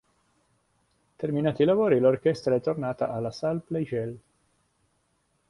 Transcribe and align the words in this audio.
Terminati 1.15 1.61
i 1.61 1.65
lavori, 1.67 1.99
l'orchestra 1.99 2.55
è 2.55 2.59
tornata 2.61 3.11
alla 3.11 3.29
Salle 3.29 3.59
Pleyel. 3.59 4.19